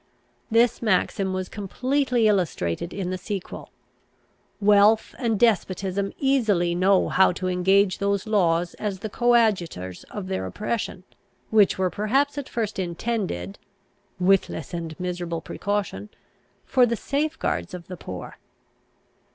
This 0.49 0.81
maxim 0.81 1.31
was 1.31 1.47
completely 1.47 2.27
illustrated 2.27 2.91
in 2.91 3.11
the 3.11 3.19
sequel. 3.19 3.69
Wealth 4.59 5.13
and 5.19 5.39
despotism 5.39 6.11
easily 6.17 6.73
know 6.73 7.07
how 7.09 7.31
to 7.33 7.47
engage 7.47 7.99
those 7.99 8.25
laws 8.25 8.73
as 8.79 9.01
the 9.01 9.11
coadjutors 9.11 10.03
of 10.05 10.25
their 10.25 10.47
oppression, 10.47 11.03
which 11.51 11.77
were 11.77 11.91
perhaps 11.91 12.35
at 12.39 12.49
first 12.49 12.79
intended 12.79 13.59
[witless 14.19 14.73
and 14.73 14.99
miserable 14.99 15.39
precaution!] 15.39 16.09
for 16.65 16.87
the 16.87 16.95
safeguards 16.97 17.75
of 17.75 17.85
the 17.85 17.95
poor. 17.95 18.39